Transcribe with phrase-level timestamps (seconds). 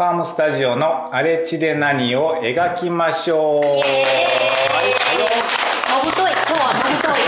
[0.00, 3.60] ファームスタジオの荒れ地で何を描きましょう。
[3.60, 3.82] はい、
[5.90, 7.22] まぶとい、今日はまぶとい。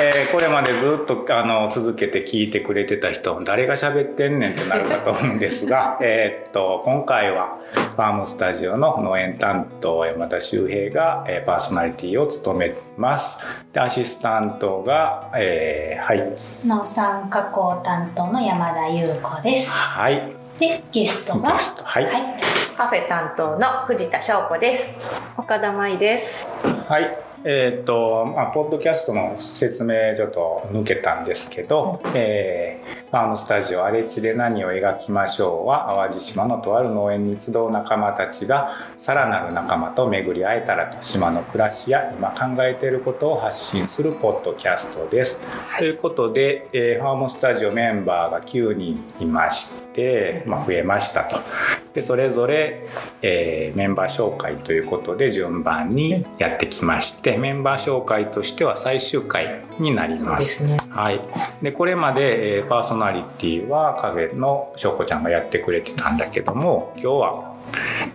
[0.00, 13.38] えーこれまでずっとあの続けて聞いてくれてた人誰が喋ってんねんってなるかと思うんですが えーっと今回はファームスタジオの農園担当山田修平が、えーパーソナリティを務めます
[13.72, 19.70] でアシスタントが、えーはい農産加工担当の山田優子です。
[19.70, 22.06] はいで、ゲストが、ゲストはい
[22.76, 24.90] カフェ担当の藤田翔子です。
[25.36, 26.46] 岡田舞です。
[26.88, 27.27] はい。
[27.44, 45.40] えーっと、まあ、ポッドキャストの説明ちょっと抜けたんですけど、えーファームスタジオ荒れ地で何を描きましょうは、淡路島のとある農園に集う仲間たちが、さらなる仲間と巡り会えたらと、島の暮らしや今考えていることを発信するポッドキャストです。
[45.78, 51.38] ということで、えーファームスタジオメンバーが9人いまして、まあ、増えましたと。
[51.94, 52.86] でそれぞれ、
[53.22, 60.64] えーメンバー紹介ということで順番にやってきましてメンバー紹介としては最終回になります。
[60.64, 60.78] ね。
[60.90, 61.20] はい、
[61.62, 67.56] でこれまで、えーパーソナリティは影の翔子ちゃんがやってくれてたんだけども今日は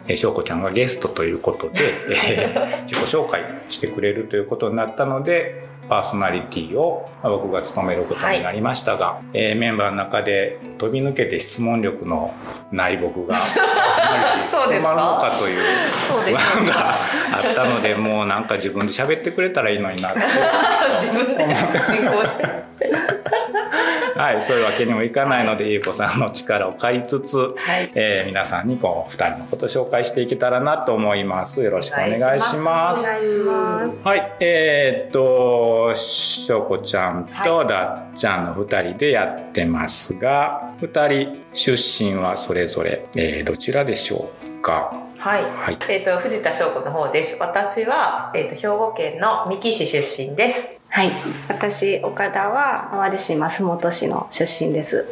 [0.07, 1.79] えー翔子ちゃんがゲストということで、
[2.27, 12.33] えー 自己紹介してくれるということになったのでパーソナリティをまあ僕が務めることになりましたが、えーメンバーの中で飛び抜けて質問力の
[12.71, 15.59] ない僕がそうですか務まるのかという
[16.09, 16.95] 不安が
[17.35, 20.19] あったのでもうなんか自分で喋ってくれたらいいのになって。
[20.99, 22.45] 自分で進行して。
[24.23, 27.91] はい、そういうわけにもいかないので、ゆうこさんの力を借りつつ、はい。
[27.93, 31.61] えー皆さんにこう、二人のことを紹介していけたらなと思います。
[31.61, 32.21] よろしくお願いし
[32.55, 33.01] ます。
[33.01, 34.07] お願いします。
[34.07, 44.93] はい、えーっと、しょうこちゃんとだっちゃんの二人でやってますが、二人出身はそれぞれ、えーどちらでしょうか？
[45.17, 45.43] はい。
[45.43, 45.77] はい。
[45.89, 47.35] えっ、と、藤田翔子の方です。
[47.39, 50.69] 私は、えっ、と、兵庫県の三木市出身です。
[50.93, 51.11] はい。
[51.47, 55.07] 私、岡田は淡路島洲本市の出身です。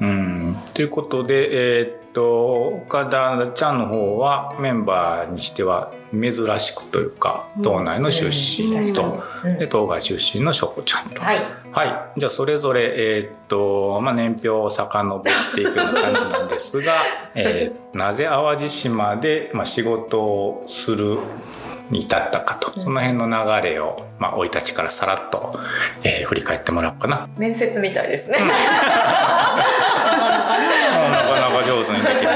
[0.00, 11.20] うん、ということで、えーっと、岡田ちゃんの方はメンバーにしては珍しくというか、道内の出身うんと、うんで、当該出身のしょこちゃんと。
[11.20, 11.44] はい。
[11.70, 12.18] はい。
[12.18, 16.94] じゃあ、それぞれ、えーっと、まあ、年表を遡っていくような感じなんですが、
[17.36, 21.18] えーなぜ淡路島で、まあ、仕事をする
[21.90, 25.58] に至ったかと、その辺の流れを、まあ、生い立ちからさらっと、
[26.02, 27.28] えー振り返ってもらおうかな。
[27.36, 28.38] 面接みたいですね。
[28.40, 28.48] うん。
[28.48, 28.60] なか
[31.40, 32.28] なか上手にできる。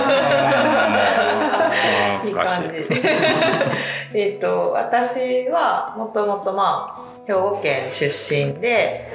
[2.34, 2.64] 難しい。
[4.12, 9.08] えっと、私はもともとまあ、兵庫県出身で、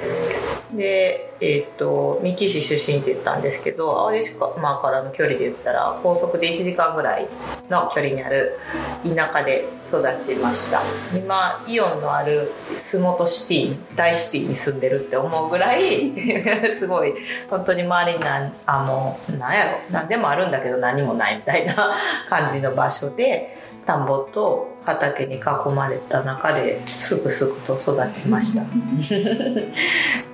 [0.72, 7.28] で、えっと、三木市出身って言ったんですけど、淡路島からの距離で言ったら、高速で1時間ぐらい
[7.68, 8.58] の距離にある
[9.04, 10.82] 田舎で育ちました。
[11.14, 16.12] 今、イオンのある洲本シティ、大シティに住んでるって思うぐらい、
[16.72, 17.14] すごい、
[17.50, 18.24] 本当に周りに、
[18.64, 21.96] あ、もう、なんやろ、何でもあるんだけど何もないみたいな
[22.30, 25.40] 感じの場所で、田んぼと畑に囲
[25.74, 28.62] まれた中ですぐすぐと育ちました。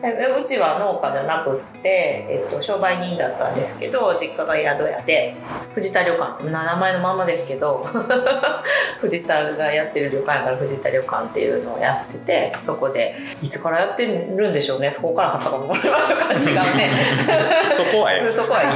[0.02, 5.36] うちは農家じゃなくって、えっと、商売人だったんですけど実家が宿屋で
[5.74, 7.86] 藤田旅館って名前のままですけど
[9.00, 16.90] 藤田がやってる旅館やから藤田旅館っていうのをやっててそこでいつからやってるんでしょうねそこから遡りましょうか違うね。
[17.76, 18.32] そこはええ。
[18.32, 18.68] そこはいい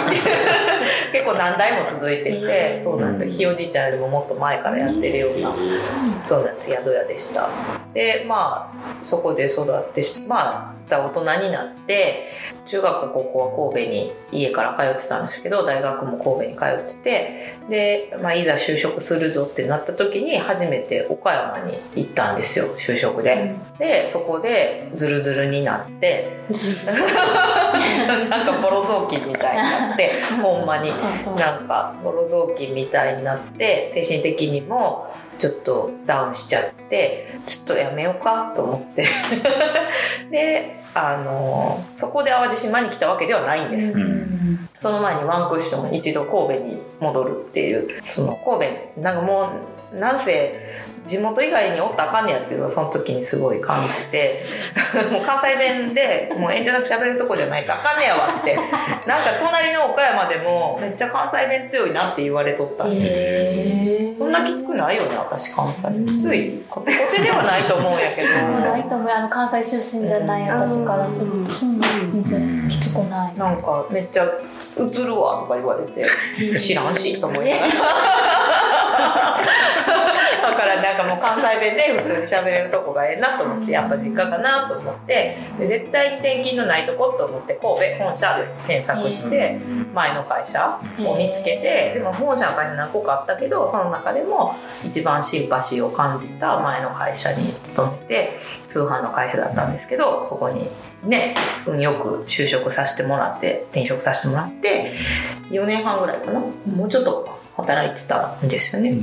[1.13, 3.33] 結構何代も続いててそうなんですよ。
[3.33, 5.51] ひいおじいちゃんよりももっと前からやってるような
[6.25, 6.71] そうなんです。
[6.71, 7.49] 宿屋でした。
[7.95, 12.33] でまあそこで育ってまあ大人になって
[12.67, 26.31] 中学高校は神戸に家から通ってたんですけど大学も神戸に通っててで、まあ、いざ就職するぞってなった時に初めて岡山に行ったんですよ就職で、でそこでズルズルになって
[28.29, 30.13] なんかボロ雑巾みたいになって
[30.43, 30.91] ほんまに
[31.37, 35.09] なんかボロ雑巾みたいになって精神的にも
[35.39, 39.07] ちょっとダウンしちゃってちょっとやめようかと思って。
[40.31, 44.69] であのそこで淡路島に来たわけではないんです、うん。
[44.81, 48.67] その前にワンクッション一度神戸に戻るっていうその神
[48.97, 49.47] 戸なんかもう
[49.93, 54.43] なんせ地元以外におったらあかんねやっていうのをその時にすごい感じて
[55.13, 58.67] もう関西弁でもう遠慮なく喋るとこじゃないとあかんねやわってなん
[59.25, 65.89] か隣の岡山でもめっちゃ関西弁強いなって言われとったんで、そんなきつくないよね私関西。
[66.07, 68.29] きついコテコテではないと思うんやけど。
[68.59, 69.11] ないと思う。
[69.11, 71.49] あの関西出身じゃない私からすると
[72.69, 73.39] きつくない。
[73.39, 74.25] なんかめっちゃ
[74.77, 76.05] 「映るわ」とか言われて
[76.59, 77.73] 「知らんし」と思いながら
[78.97, 89.59] だからなんかもう関西弁で普通に喋れるとこがええなと思ってやっぱ実家かなと思ってで絶対に転勤のないとこと思って神戸本社で検索して
[89.93, 98.39] 前の会社を見つけてでも本社の会社何個かあったけどその中でも一番シンパシーを感じた前の会社に勤めて
[98.69, 100.69] 通販の会社だったんですけどそこに
[101.05, 101.35] ね
[101.67, 104.95] 運よく就職させてもらって転職させてもらって
[105.51, 106.41] 4年半ぐらいかな。
[106.41, 108.99] もうちょっと働いてたんですよね。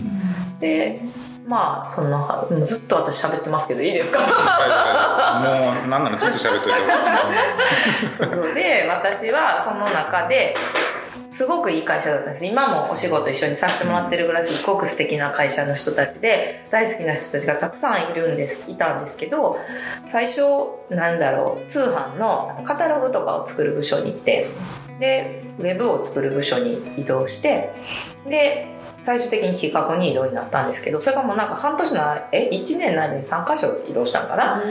[0.60, 1.02] で
[1.46, 4.20] まあそんなもうずっと私喋ってますけどいいですか？
[4.20, 4.26] も
[5.86, 6.80] うなんならずっと喋っといて
[8.20, 10.56] そうそうで私はその中で
[11.34, 12.46] すごくいい会社だったんです。
[12.46, 19.58] 今もお仕事一緒にさせてもらってるぐらいすごく素敵な会社の人たちで大好きな人たちがたくさんいるんですいたんですけど
[20.10, 20.42] 最初
[20.90, 24.48] なんだろう通販のカタログとかを作る部署に行って
[25.00, 27.74] でウェブを作る部署に移動して
[28.28, 28.73] で
[29.04, 32.00] 最終的に企画に移動になったんですけどそれがもうなんか半年の
[32.32, 34.64] え1年の間に3箇所移動したんかな、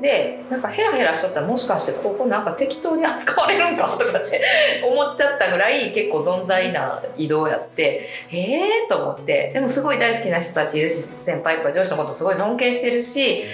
[0.00, 4.42] でなんかヘラヘラしとったらもしかしてここなんか適当に扱われるんかとかって
[4.82, 9.50] 思っちゃったぐらい結構存在な移動やってええー、と思って。
[9.52, 13.44] でもすごい大好きな人たちいるし先輩とか上司のことすごい尊敬してるし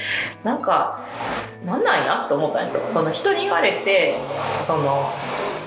[0.45, 1.05] なんか
[1.65, 2.83] なんなんやと思ったんですよ。
[2.91, 4.15] その人に言われて
[4.67, 5.13] その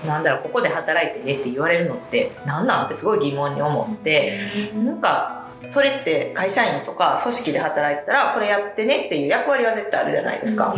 [0.05, 10.75] なんだろうここで働いてねって言われるのって何なんってすごい疑問に思ってなんかそれって会社員とか組織で働いてたらこれやってねっていう役割は絶対あるじゃないですか、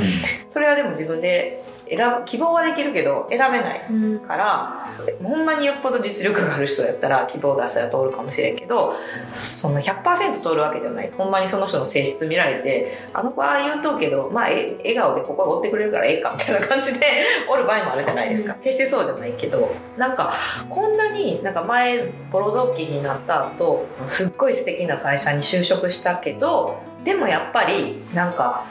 [0.52, 3.82] それはでも自分で選ぶ希望はできるけど選べない
[4.28, 4.90] から、
[5.24, 8.96] ほんまによっぽど実力がある人やったら希望出したら通るかもしれんけど
[9.40, 11.12] その100%通るわけじゃない。
[11.12, 17.06] ほんまにその人の性質見られてあの子は言うとうけどまあえ笑顔でここは追ってくれるからええかみたいな感じで
[17.50, 18.56] おる場合もあるじゃないですか。
[18.64, 20.34] 決してそうじゃないけどなんか
[20.70, 28.64] こんなになんか前ボロ雑巾になった後すっごい素敵な会社に就職したけどでもやっぱりなんか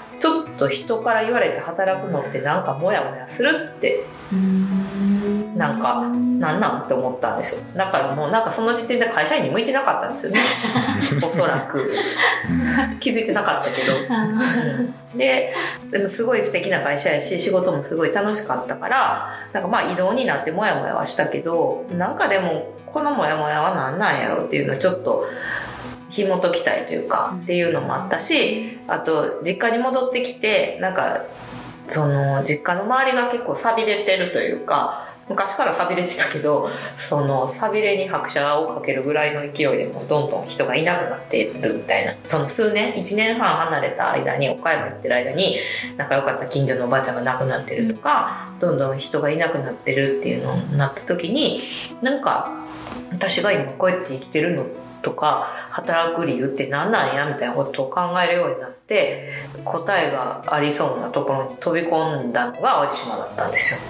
[0.58, 4.00] と人から言われて働くのってなんかモヤモヤするって
[5.56, 7.62] なんかなんなんって思ったんですよ。
[7.76, 10.40] だからもうなんかその時点で会社員に向いてなかったんですよね。
[11.22, 11.90] おそらく。
[13.00, 13.92] 気づいてなかったけど。
[15.12, 15.18] うん。
[15.18, 15.54] で
[15.90, 25.26] でもすごい素敵な会社やし仕事もすごい楽しかったからなんかまあ移動になってモヤモヤはしたけどなんかでもこのモヤモヤは何なんやろうっていうのをちょっと
[26.14, 31.24] 紐解きたいというかっていうのもあったしあと実家に戻ってきてなんか
[31.88, 42.14] その実家の周りが結構寂れてるというか昔から寂れてたけどその寂れに拍車をかけるぐらいの勢いでもうどんどん人がいなくなっているみたいな。
[42.26, 45.56] その数年1年半離れた間に岡山行ってる間に
[45.96, 51.60] 仲良かった近所のおばあちゃんが亡くなってるとかどんどん人がいなくなってるっていうのになった時に
[52.02, 52.50] なんか
[53.10, 54.66] 私が今こうやって生きてるの
[55.04, 59.32] とか働く理由って何なんやみたいなことを考えるようになって
[59.64, 63.80] 答えがありそうなところに飛び込んだのが淡路島だったんですよ。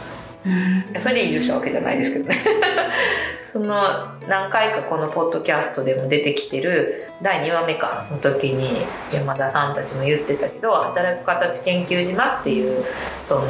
[1.00, 2.36] それで移住したわけじゃないですけどね
[3.50, 3.80] その
[4.28, 12.84] 何回かこのポッドキャストでも出てきてる第2話目かの時に山田さんたちも言ってたけど働く形研究島っていう
[13.24, 13.46] その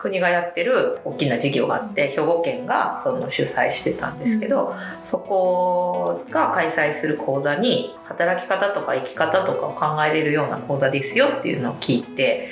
[0.00, 4.74] 国がやってる大きな事業があって兵庫県がその主催してたんですけど、
[5.10, 12.48] そこが開催する講座に働き方とか生き方とかを考えれるような講座ですよっていうのを聞いて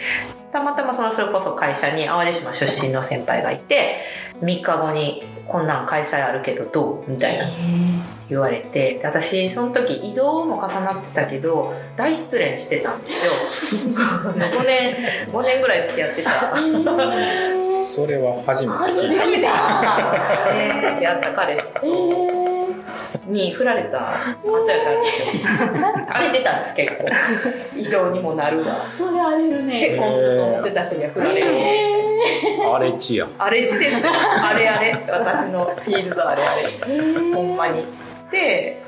[0.53, 4.01] たまたまそのそれこそ会社に淡路島出身の先輩がいて
[4.43, 7.47] 3日後に「こんなん開催あるけどどう?」みたいな
[8.29, 13.93] 言われてで私その時移動も重なってたけど大失恋してたんですよ。
[14.33, 14.97] 5年
[15.33, 16.31] 5年ぐらい付き合ってた。
[17.87, 19.51] それは初めて初めてね
[20.91, 21.75] 付き合った彼氏
[23.27, 25.53] に振られたあとやったんですよ。
[26.09, 27.07] 荒れてたんです結構。
[27.79, 28.83] 移動にもなるわ。
[28.83, 29.79] それあれるね。
[29.79, 31.47] 結婚すると思ってた人には振られる
[32.71, 33.29] 荒れ地や。
[33.39, 34.13] あれ地ですよ。
[34.43, 35.07] あれあれ。
[35.09, 37.35] 私のフィールドあれあれ。
[37.35, 37.85] ほんまに。
[38.31, 38.83] で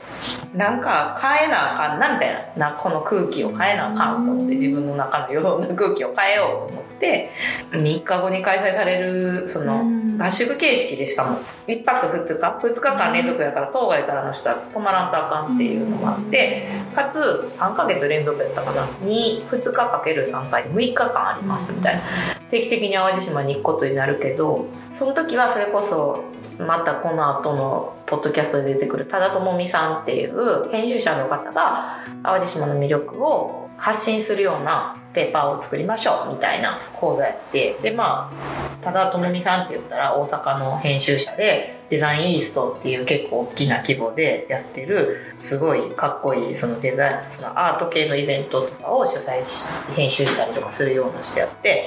[0.54, 2.70] なんか変えなあかんなみたいな。
[2.70, 7.30] なこの空気を変えなあかんと思って自分の中の世の空気を変えようと思って
[7.70, 9.84] 3日後に開催されるその
[10.18, 22.02] 合宿形式でしかも1泊2日2日間連続やから当該からの人は泊まらんとあかんっていうのもあってかつ3ヶ月連続やったかなに2日かける3回で6日間ありますみたいな
[22.50, 26.24] 定期的に淡路島に行くことになるけどその時はそれこそ
[26.67, 37.76] またこの後のポッドキャストで出てくる多田智美さんっていう編集者の方が淡路島の魅力を発信するようなペーパーを作りましょうみたいな講座やって。
[37.83, 51.87] でまあ多田智美さんって言ったら大阪の編集者でデザインイーストっていう結構大きな規模でやってるすごいかっこいいそのデザインそのアート系のイベントとかを主催し編集したりとかするような人やって。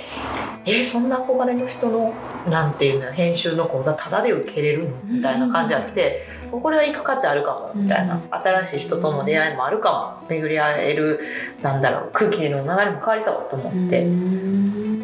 [0.65, 2.13] えーそんな憧れの人の
[2.49, 4.95] なんていうの編集の講座タダで受けれるの？
[5.05, 6.25] みたいな感じあって。
[6.53, 8.21] これは行く価値あるかもみたいな。
[8.29, 10.27] 新しい人との出会いもあるかも。
[10.29, 11.19] 巡り会える
[11.61, 14.07] なんだろう空気の流れも変わりそうと思って。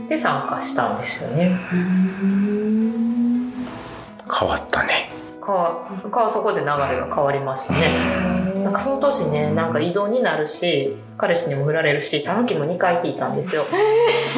[0.10, 1.56] で参加したんですよね。
[4.40, 5.12] 変わったね。
[5.42, 8.62] かかそこで流れが変わりましたね。
[8.64, 13.66] なんかその年ねなんか移動になるし彼氏にも振られるしタヌキも2回引いたんですよ。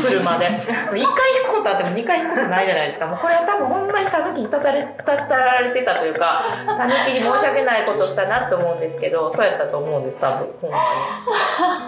[0.04, 0.48] 車で。
[0.48, 1.04] 1回引
[1.46, 3.06] くことあっても2回引くことないじゃないですか。
[3.08, 10.84] もうこれは多分ほんまにタヌキにたたれたたられてたというかタヌキに申し訳ないことしたなと思うんですけどそうやったと思うんです多分ほんまに。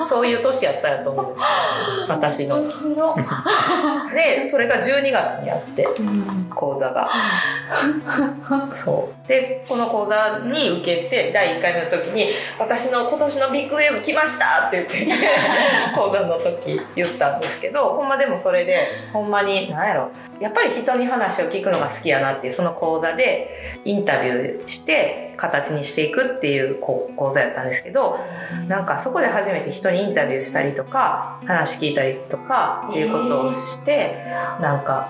[0.08, 1.42] そういう年やったんやと思うんです。
[2.08, 2.56] 私の。
[4.14, 5.88] でそれが12月にあって
[6.54, 7.10] 講座が。
[8.76, 9.28] そう。
[9.28, 15.28] でこの講座に受けて第1回目の時に「私の今年のビッグウェーブ来ました!」って言ってて
[15.96, 18.78] 講座の時言ったんですけどほんまでもそれで
[19.12, 20.10] ほんまに何やろ。
[20.40, 28.20] やっぱり人に話を聞くのが好きやなっていうその講座でインタビューして形にしていくっていう講座やったんですけど
[28.68, 34.26] なんかそこで初めて人にインタビューしたりとか話聞いたりとかっていうことをして
[34.60, 35.08] なんか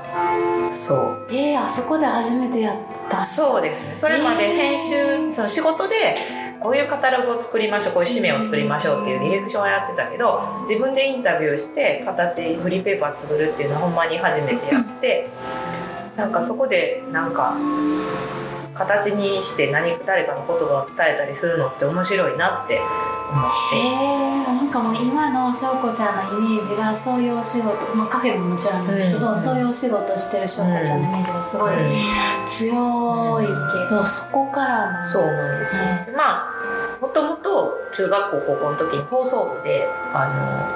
[0.73, 1.27] そう。
[1.31, 2.75] えー、あそこで初めてやっ
[3.09, 3.23] た。
[3.23, 3.93] そうですね。
[3.95, 6.15] それまで編集、その仕事で
[6.63, 15.29] こういうカタログを作りましょうこういう紙面を作りましょうっていうディレクションをやってたけど自分でインタビューして形フリーペーパー作るっていうのはほんまに初めてやって
[16.15, 17.57] なんかそこでなんか
[18.73, 23.77] 形にして何誰かの言葉を伝えたりするのって面白いなって思って。
[23.77, 29.43] えー、なんかもう今の翔子ちゃんのイメージがそういうお仕事、まあ、カフェももちろんだけど、うん。
[29.43, 31.73] そういうお仕事してる翔子ちゃんのイメージがすごい
[32.49, 36.53] 強いけど、そこからなんだそうなんですよ、ねまあ
[37.01, 40.25] もともと中学校高校の時に放送部であ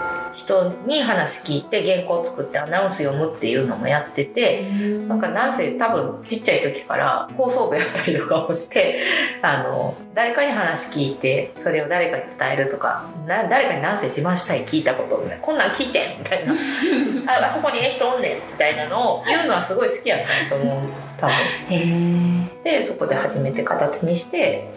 [0.03, 0.06] の
[0.37, 4.69] 人に話聞いて原稿作ってアナウンス読むっていうのもやってて
[5.07, 9.01] なんかなんせ多分ちっちゃい時から放送部やったりとかもして
[9.41, 16.53] あの誰かに話聞いてそれを誰かに伝えるとかな誰かに何せ自慢したい聞いたことみたいなこんなん聞いてんみたいな。
[17.27, 20.89] ああそこにええ人おんねんみたいなのを言うのはすごい好きやったと思う
[21.19, 22.49] 多分。
[22.63, 24.69] でそこで初めて形にして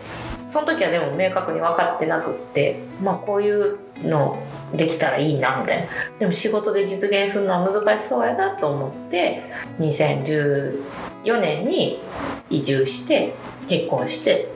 [0.50, 4.36] その時はでも明確に分かってなくってまあこういうの
[4.74, 5.86] できたらいいなみたいな。
[6.18, 9.42] でも仕事で実現するのは難しそうやなと思って
[9.78, 12.00] 2014年に
[12.50, 13.32] 移住して
[13.68, 14.48] 結婚して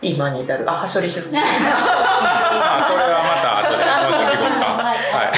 [0.00, 0.68] 今に至る。
[0.70, 4.82] あはしょりしだか あそれはまた後であそうもうちょっと聞こうか。
[4.82, 5.28] はい。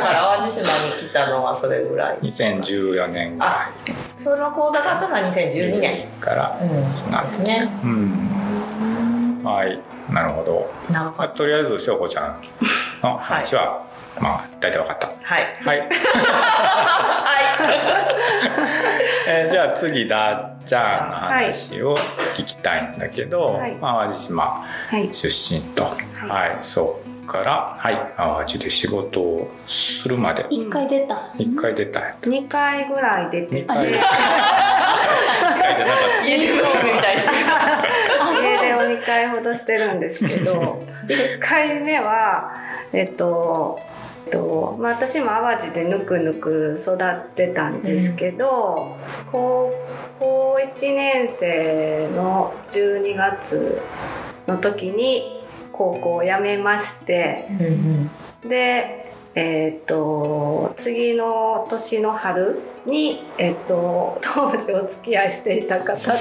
[0.00, 2.18] はら淡路島に来たのはそれぐらい。
[2.20, 3.38] い2014年。
[3.38, 3.70] ぐら
[4.18, 6.58] その講座があったのは2012い年、から。
[6.60, 7.68] うん、なんですね。
[7.82, 8.43] うん
[9.44, 9.78] はい。
[10.10, 10.70] なるほど。
[11.36, 12.40] とりあえず翔子ちゃん
[13.02, 13.84] の 話は、
[14.18, 15.06] まあ大体分かった。
[15.08, 15.42] たはい。
[15.64, 15.88] はい、
[19.28, 21.96] えーじゃあ次だっちゃんの話を
[22.36, 23.72] 聞きたいんだけど、はい。
[23.72, 25.08] まあ淡路島はい。
[25.12, 25.84] 出身と。
[25.84, 28.12] はい、そっからはい。
[28.16, 30.46] 淡路で仕事をするまで。
[30.48, 31.30] 一回出た。
[31.38, 32.00] 一回出た。
[32.00, 33.48] んやった2回ぐらい出て。
[33.48, 33.90] て二回。
[33.90, 33.98] 一
[35.60, 37.32] 回じゃなかっ 家でブログみたいな
[39.04, 42.54] 家出を2回ほどしてるんですけど 1回目は
[42.92, 43.78] えっと
[44.26, 48.96] えっとまあ、私も淡路でぬくぬく育ってたんですけど、
[49.30, 49.70] 高
[50.18, 53.82] 校1年生の12月
[54.46, 57.48] の時に高校を辞めまして
[58.42, 59.03] で
[59.34, 66.20] えっと次の年の春に、えっと当時お付き合いしていた方と ちょっ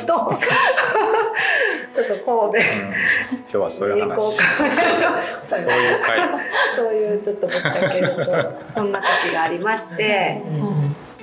[2.08, 2.60] と神戸た、うん、今
[3.52, 4.36] 日はそういう話。
[5.44, 6.20] そういう回
[6.76, 8.24] そういうちょっとぶっちゃけると
[8.74, 10.42] そんな時がありまして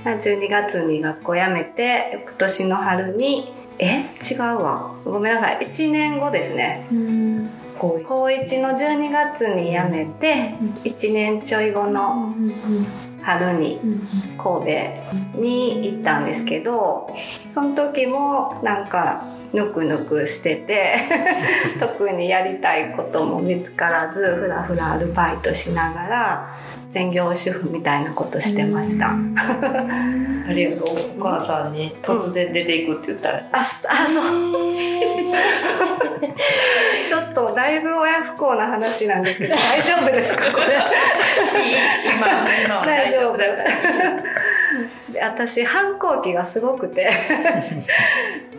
[0.05, 4.05] 12月に学校辞めて翌年の春にえ？
[4.21, 4.93] 違うわ。
[5.05, 5.59] ごめんなさい。
[5.67, 6.87] 1年後ですね。
[6.93, 12.35] うん高1の12月に辞めて1年ちょい後の
[13.23, 13.81] 春に
[14.37, 14.67] 神
[15.35, 17.09] 戸に行ったんですけど
[17.47, 20.97] その時もなんかぬくぬくしてて
[21.81, 26.57] 特にやりたいことも見つからずふらふらアルバイトしながら
[26.93, 29.11] 専業主婦みたいなことしてました。
[29.11, 29.17] あ
[30.53, 34.25] りがとうお母さんに突然出ていくって言ったら、あ、すあ、そう。
[37.07, 40.67] ちょっとだいぶ親不幸な話なんですけど、大丈夫ですかこれ？
[42.67, 43.45] 今大丈夫だ
[45.23, 47.11] 私反抗期がすごくて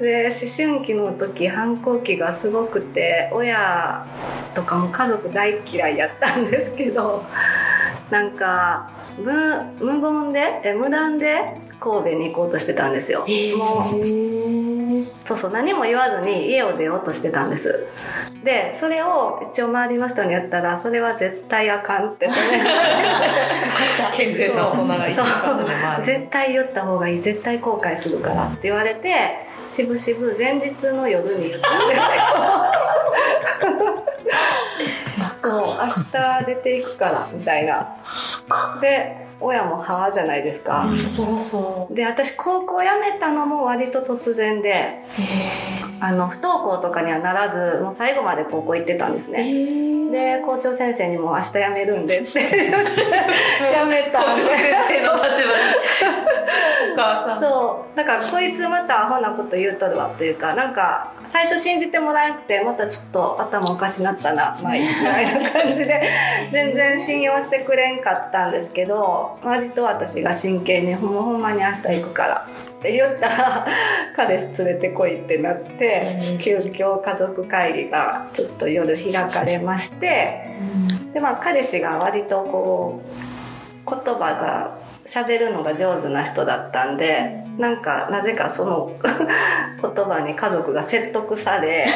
[0.02, 0.34] で思
[0.76, 4.06] 春期の時反抗期がすごくて親
[4.54, 7.24] とかも家族大嫌いやったんですけど
[8.12, 9.32] なんか無
[9.80, 13.22] 無言でえ無断で神戸に行こうとしてたんですよ。
[13.22, 13.28] もう
[15.24, 17.88] そうそう何も言わずに家を出ようとしてたんです。
[18.44, 22.28] でそれを一応周りの人に言ったらそれは絶対あかんって。
[22.28, 22.34] ね
[24.16, 25.28] 健全な大人がいるから
[25.64, 27.20] ね周り絶対言った方がいい。
[27.20, 32.04] 絶対後悔するからって言われてしぶしぶ前日の夜に言ったんですよ
[35.86, 37.96] 日出ていくからみたいな。
[38.82, 45.04] で親も「はあ」じゃないですか、そろそで私高校辞めたのも割と突然で
[46.02, 52.28] あの不登校とかにはならずもう最後まで高校行ってたんですね、で校長先生にも「明日辞めるんで」って。
[52.34, 52.40] 辞
[53.88, 54.20] めた。
[54.20, 55.32] 校長先生の立場に。
[56.94, 57.40] お母さん。
[57.40, 57.96] そう。
[57.96, 66.02] だからこいつまたアホなこと言うとるわというかなんか最初信じてもらえなくてまたちょっと頭おかしなったなまあいいみたいな感じで
[66.52, 72.48] 全然信用してくれんかったんですけど割と私が真剣に「もうほんまに明日行くから」
[72.82, 73.68] って言ったら
[74.16, 80.58] 彼氏連れてこいってなって急遽家族会議がちょっと夜開かれまして
[81.14, 83.32] でまあ彼氏が割とこう
[83.88, 88.96] 言葉が喋るのが上手な人だったんでなんかなぜかその
[89.82, 91.88] 言葉に家族が説得され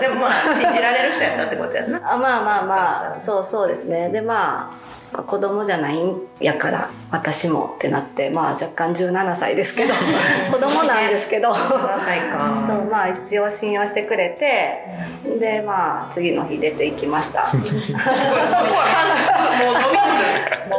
[0.00, 2.12] でもまあ信じられる人やったってことやんな。
[2.12, 4.08] あまあまあまあそうそうですね。
[4.10, 9.94] でまあ子供じゃないんやから私もってなってまあ若干17歳ですけど
[10.50, 11.54] 子供なんですけど。
[11.54, 12.38] そう7歳か。
[12.90, 14.84] まあ一応信用してくれて
[15.38, 17.46] でまあ次の日出て行きました。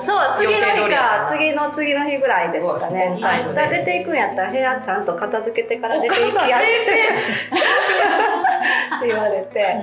[0.02, 3.14] そう次の日か次の次の日ぐらいでしたね。
[3.16, 3.24] すごい。
[3.24, 6.68] はい、出ていくんやったら部屋ちゃんと片付けてから出ていきやって。
[7.56, 8.45] 冷
[8.98, 9.76] って言われて、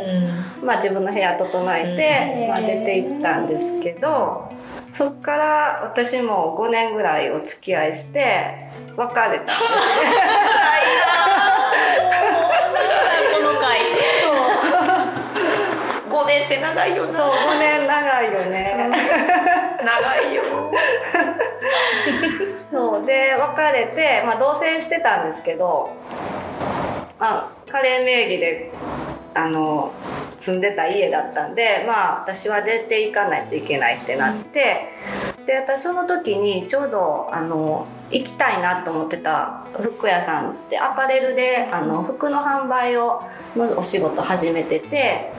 [0.60, 0.66] うん。
[0.66, 2.48] まあ、自分の部屋整えて、うん。
[2.48, 4.52] まあ、出て行ったんですけど
[4.94, 9.46] そっから私も5年ぐらいお付き合いして別れたんですね
[13.34, 13.80] この回
[16.10, 17.10] 5年って長いよな。
[17.10, 18.90] そう5年長いよね。
[19.82, 20.42] 長いよ。
[22.70, 23.06] そう。
[23.06, 25.96] で別れて、まあ、同棲してたんですけど、
[27.22, 28.72] まあ、彼名義で
[29.32, 29.92] あの
[30.36, 34.88] 住んでた家だったんでまあ私は出ていかないといけないってなって
[35.46, 43.22] で私その時にちょうどあの行きたいなと思ってた服屋さんってアパレルであの服の販売を
[43.56, 45.32] のお仕事始めてて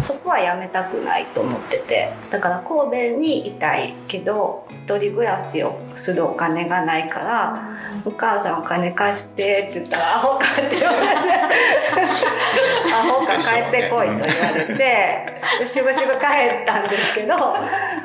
[0.00, 11.14] そこは辞めたくないと思っててだから神戸にいたいけど一人暮らしをするお金がないから「お母さんお金貸して」って言ったら「アホか」 って言われて
[12.94, 14.24] 「アホか帰ってこい」と言わ
[14.56, 16.26] れてでしぶしぶ帰
[16.62, 17.34] ったんですけど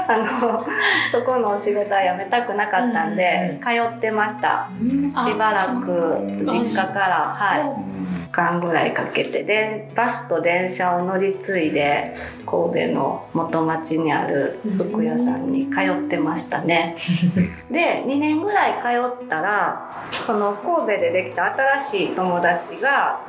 [0.08, 0.66] あの
[1.12, 4.70] そこのお仕事は辞めたくなかったんで通ってました。
[5.10, 7.58] しばらく実家からは
[7.92, 7.96] い。
[8.36, 16.98] 間ぐらいかけてでバスと電車を乗り継いで神戸の元町にある服屋さんに通ってましたね。
[17.72, 23.20] で2年ぐらい通ったらその神戸でできた新しい友達が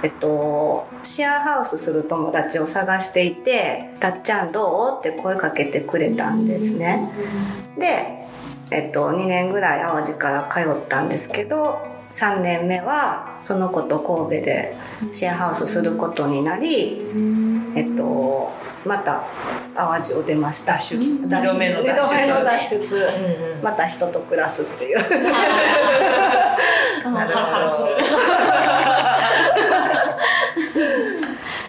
[0.00, 7.10] えっと、シェアハウスする友達を探していて「たっちゃんどう?」って声かけてくれたんですね。
[7.76, 8.27] で、
[8.70, 11.80] えっと、2年ぐらい淡路から通ったんですけど
[12.12, 14.76] 3年目はその子と神戸で
[15.12, 17.02] シェアハウスすることになり、
[17.76, 18.52] えっと、
[18.84, 19.24] また
[19.74, 20.78] 淡路を出ました。
[20.78, 21.92] 脱出脱出二度目の脱出。
[21.92, 23.08] 二度目の脱出。
[23.62, 24.98] また人と暮らすっていう。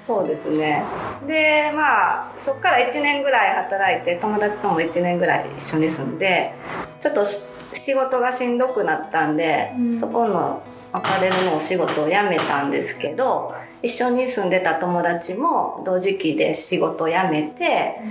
[0.05, 0.83] そうですね。
[1.27, 6.53] でまあそっから1年ぐらい働いて友達とも1年ぐらい一緒に住んで
[7.01, 7.41] ちょっとし
[7.73, 9.97] 仕事がしんどくなったんで、うん。
[9.97, 18.01] そこのアパレルのお仕事を辞めたんですけど一緒に住んでた友達も同時期で仕事を辞めて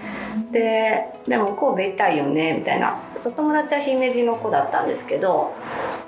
[0.52, 3.00] ででも神戸行きたいよねみたいな。
[3.18, 5.52] 友達は姫路の子だったんですけど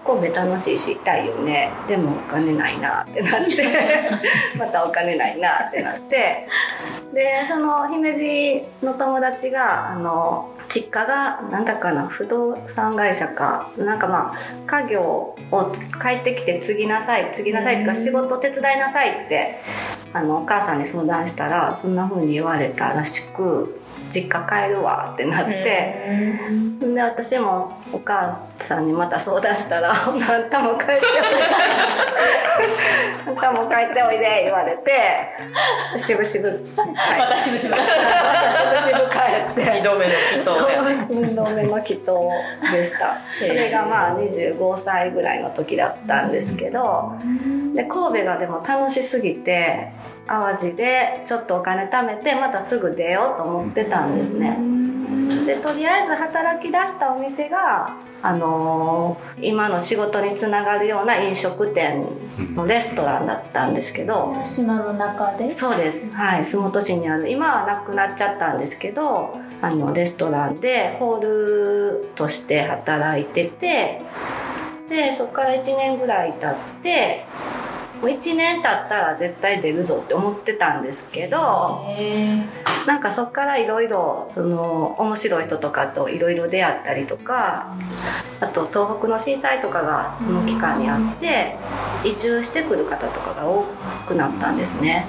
[0.04, 1.70] 神戸楽しいし行きたいよね。
[1.86, 3.66] でもお金ないなってなって。
[4.56, 6.48] またお金ないなってなって。
[7.12, 13.68] でその姫路の友達があの実家がなんだかな不動産会社か。
[13.76, 19.60] なんかまあ家業を帰ってきて継ぎなさい継ぎなさいっていうか仕事手伝いなさいって
[20.12, 23.79] あのお母さんに相談したらそんな風に言われたらしく
[24.12, 25.94] 実家帰るわってなって、
[26.80, 31.08] で私もお母さんにまた相談したら「あんたも帰っておいで
[33.28, 34.90] あんたも帰っておいで」言われて
[35.98, 36.90] しぶしぶ帰って。
[37.18, 37.70] またしぶしぶ。
[37.70, 37.82] また
[38.50, 39.18] しぶしぶ帰
[39.52, 39.80] って。
[39.80, 40.50] 2度目の祈祷
[41.08, 42.30] 2度目の祈祷
[42.72, 43.18] でした。
[43.38, 47.12] それがまあ25歳ぐらいの時だったんですけど
[47.74, 49.92] で神戸がでも楽しすぎて
[50.26, 54.58] 淡路でちょっとお金貯めてまたすぐ出ようと思ってたんですね。
[55.46, 62.06] でとりあえず働き出したお店が、あのー、今の仕事につながるような飲食店
[62.54, 64.32] のレストランだったんですけど。
[64.44, 65.50] 島の中で？
[65.50, 66.14] そうです。
[66.16, 66.44] はい。
[66.44, 67.28] 洲本市にある。
[67.30, 74.00] 今はなくなっちゃったんですけどあのレストランでホールとして働いてて
[74.88, 77.24] でそこから1年ぐらい経って
[78.08, 81.86] 1年経ったら絶対出るぞって思ってたんですけど
[82.86, 87.74] なんかそっからいろいろその面白い人とかといろいろ出会ったりとか
[88.40, 91.56] あと東北の震災とかがその期間にあって
[92.04, 93.66] 移住してくる方とかが多
[94.06, 95.06] くなったんですね。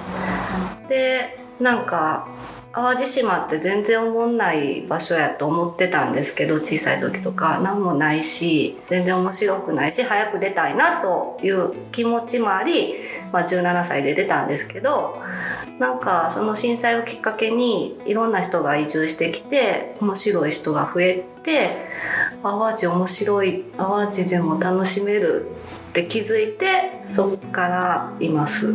[0.90, 2.28] でなんか
[2.74, 12.96] 淡路島って全然思んない場所やと思ってたんですけど小さい時とか何もないし全然面白くないし早く出たいなという気持ちもあり、
[13.34, 15.22] まあ、17歳で出たんですけど
[15.80, 21.76] なんかその震災をきっかけにいろんな人が移住してきて面白い人が増えて
[22.42, 25.48] 淡路面白い淡路でも楽しめる
[25.90, 28.74] って気づいてそっからいます。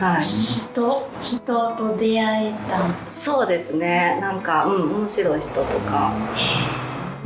[0.00, 3.10] はい、人人と出会えた。
[3.10, 4.18] そうですね。
[4.20, 6.12] なんかうん面白い人とか。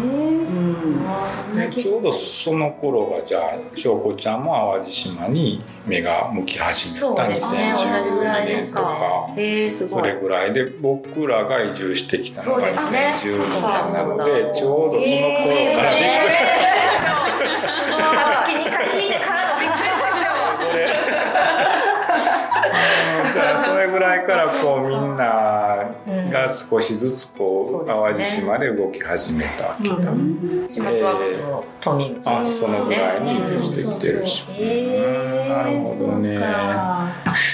[0.00, 16.87] えーうん、ちょうどその頃がじゃあ翔子ちゃんも淡路島に目が向き始めた、ね、2012年とかえー、すそれぐらいで僕らが移住してきたのが2012年なのでちょうどその頃からで、えー
[23.98, 25.90] ぐらいからこうみんな
[26.30, 29.96] が少しずつこう淡路島で動き始めたわけだ。
[29.96, 34.46] 島ワークスのトミーあそのぐらいに移してきてるし。
[34.46, 36.38] なるほどね。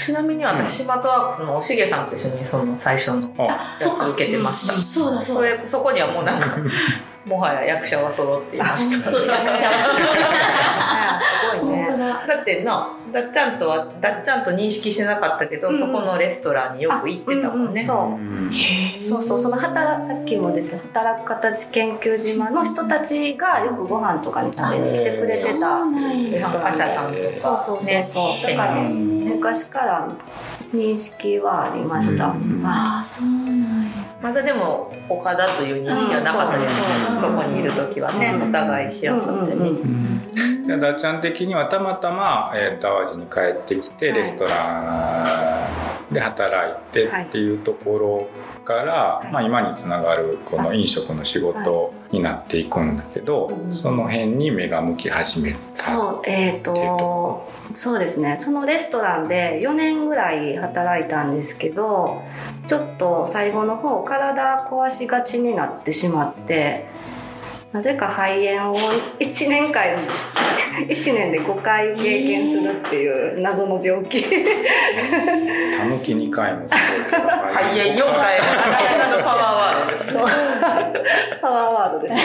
[0.04, 4.74] ちなみに私島とワークスのおしげさんと一緒にその最初のやつ受けてました。
[4.74, 5.66] そうだそうだ。
[5.66, 6.58] そこにはもうなんか
[7.26, 9.10] もはや役者は揃っていました。
[9.10, 9.70] 役者。
[11.50, 11.83] すごいね。
[12.26, 17.86] だってな、だっちゃんとは、だっちゃんと認識してなかったけど、うん、そこのレストランによく行ってたもんね。
[17.88, 18.50] うんう
[19.00, 19.18] ん、そう。
[19.18, 25.84] そうそう、その働、さっきも出た働く形研究島の人たちがよくご飯とかに食べに来てくれてた
[26.30, 27.36] レストランさんとか。
[27.36, 28.46] そうそうそうそう。
[28.46, 30.08] ね、だから、昔から
[30.74, 32.28] 認識はありました。
[32.28, 32.34] あ
[33.02, 34.04] あ、そうなんや。
[34.22, 39.70] まだでも岡田という認識はなかったです、うん、そこにいる時はね、お互い知らなかったね。
[40.66, 48.28] でだっちゃん的にはたまたま、えー、と淡路に帰ってきて、レストランで働いてっていうところ
[48.64, 58.36] から、はい、まあ、今につながるこの飲食の仕事になっていくんだけど、はい、その辺に目が向き始めたそうえっ、ー、とそうですね。
[58.38, 62.22] そのレストランで4年ぐらい働いたんですけど
[62.66, 66.86] ちょっと最後の方体壊しがちになってしまって
[67.74, 68.76] なぜか肺炎を
[69.18, 69.82] 1年間
[70.78, 74.22] 1年で5回経験するっていう謎の病気。
[74.22, 74.28] た
[75.84, 76.74] ぬき2回もす。
[76.76, 80.14] ごいけど肺炎4回もなかなかのパワーワードです。
[80.14, 80.22] ね
[81.42, 82.20] パワーワードですね。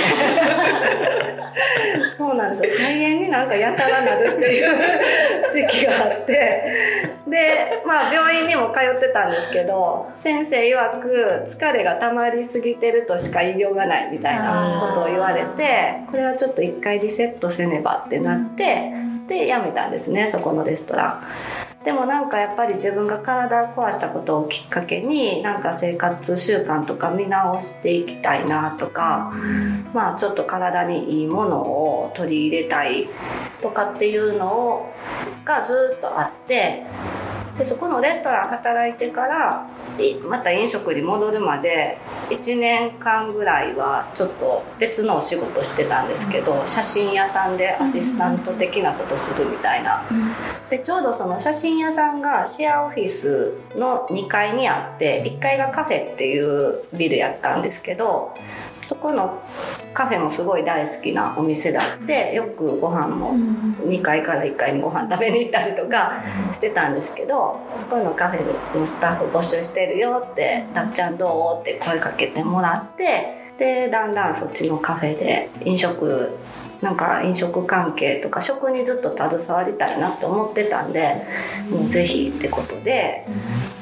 [2.15, 2.69] そうなんですよ。
[2.69, 18.91] 肺炎になんかやたらなるっていう時期があってでまあ病院にも通ってたんですけど先生曰く疲れが溜まりすぎてるとしか言いようがないみたいなことを言われてこれはちょっと一回リセットせねばってなって
[19.27, 21.21] で辞めたんですねそこのレストラ
[21.55, 21.58] ン。
[21.83, 29.33] でもなんかやっぱり自分が体を壊したことをきっかけになんか生活習慣とか見直していきたいなとか、
[29.93, 33.07] まあちょっと体にいいものを取り入れたい
[33.61, 34.93] とかっていうのを
[35.45, 36.83] がずっとあって
[37.59, 39.67] でそこのレストラン働いてから
[40.25, 41.97] また飲食に戻るまで
[42.29, 50.01] 1年間ぐらいはちょっと別のお仕事してたんですけど写真屋さんでアシスタント的なことするみたいな。
[50.69, 58.33] でちょうどその写真屋さんがシェアオフィスの2階にあって1階がカフェっていうビルやったんですけど
[58.89, 59.39] そこの
[59.93, 63.35] カフェもすごい大好きなお店だってよくご飯も
[63.85, 76.35] 2階から1階にご飯食べに行ったりとかしてたんですけどそこのカフェのスタッフ募集してるよって「たっちゃんどう?」って声かけてもらってでだんだんそっちのカフェで飲食
[76.81, 81.27] なんか飲食関係とか食にずっと携わりたいなって思ってたんで
[81.69, 83.27] もうぜひってことで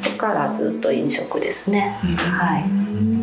[0.01, 1.97] そこからずっと飲食ですね。
[2.17, 3.16] はい